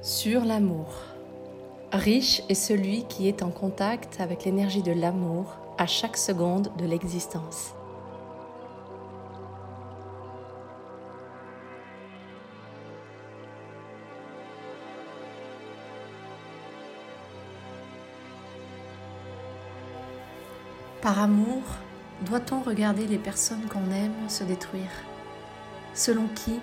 [0.00, 0.86] Sur l'amour.
[1.92, 6.86] Riche est celui qui est en contact avec l'énergie de l'amour à chaque seconde de
[6.86, 7.74] l'existence.
[21.02, 21.62] Par amour,
[22.24, 24.92] doit-on regarder les personnes qu'on aime se détruire?
[25.92, 26.60] Selon qui?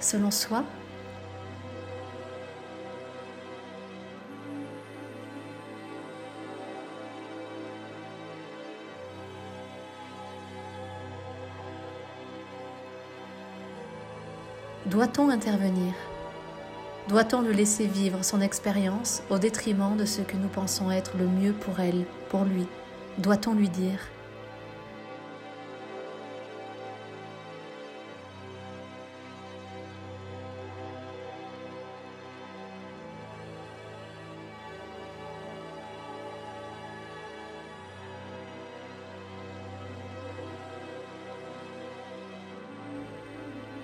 [0.00, 0.64] Selon soi?
[14.90, 15.92] Doit-on intervenir?
[17.08, 21.26] Doit-on le laisser vivre son expérience au détriment de ce que nous pensons être le
[21.26, 22.66] mieux pour elle, pour lui?
[23.18, 24.00] Doit-on lui dire?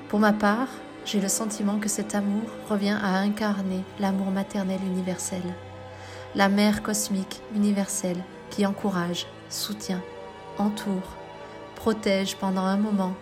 [0.08, 0.68] Pour ma part,
[1.04, 5.42] j'ai le sentiment que cet amour revient à incarner l'amour maternel universel,
[6.34, 10.02] la mère cosmique universelle qui encourage, soutient,
[10.58, 11.16] entoure,
[11.76, 13.14] protège pendant un moment,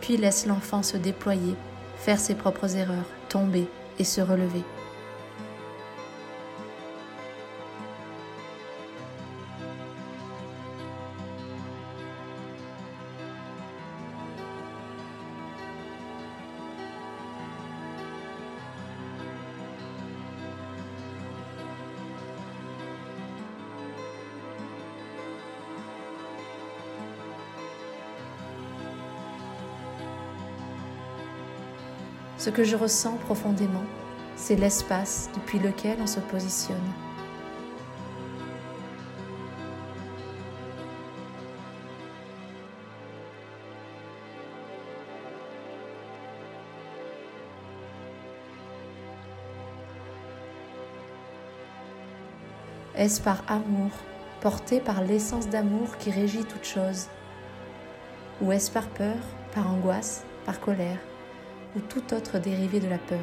[0.00, 1.54] puis laisse l'enfant se déployer,
[1.98, 4.64] faire ses propres erreurs, tomber et se relever.
[32.46, 33.82] Ce que je ressens profondément,
[34.36, 36.76] c'est l'espace depuis lequel on se positionne.
[52.94, 53.90] Est-ce par amour,
[54.40, 57.08] porté par l'essence d'amour qui régit toute chose?
[58.40, 59.16] Ou est-ce par peur,
[59.52, 60.98] par angoisse, par colère?
[61.76, 63.18] Ou tout autre dérivé de la peur.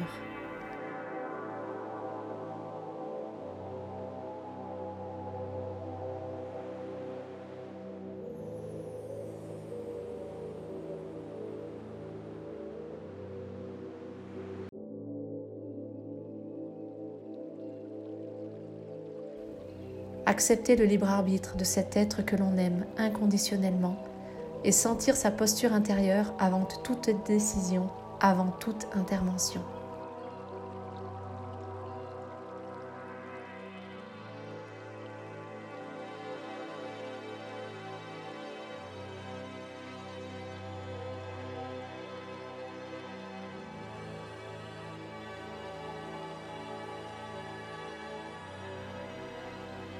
[20.26, 23.96] Accepter le libre arbitre de cet être que l'on aime inconditionnellement
[24.64, 27.88] et sentir sa posture intérieure avant toute décision
[28.24, 29.60] avant toute intervention.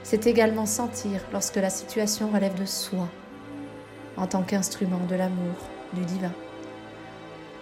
[0.02, 3.06] C'est également sentir lorsque la situation relève de soi,
[4.16, 5.56] en tant qu'instrument de l'amour,
[5.92, 6.32] du divin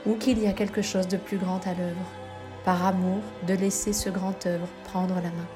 [0.07, 2.07] ou qu'il y a quelque chose de plus grand à l'œuvre,
[2.65, 5.49] par amour de laisser ce grand œuvre prendre la main.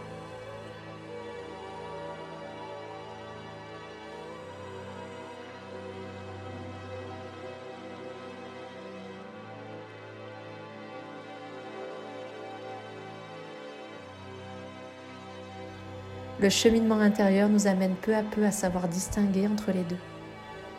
[16.38, 19.96] Le cheminement intérieur nous amène peu à peu à savoir distinguer entre les deux,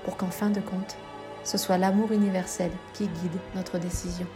[0.06, 0.96] pour qu'en fin de compte,
[1.48, 4.28] ce soit l'amour universel qui guide notre décision.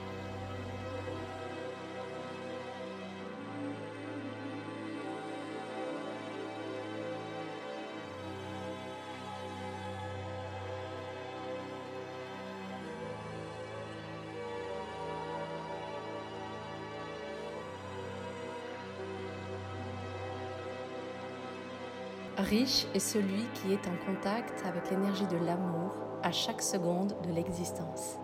[22.42, 27.32] Riche est celui qui est en contact avec l'énergie de l'amour à chaque seconde de
[27.32, 28.21] l'existence.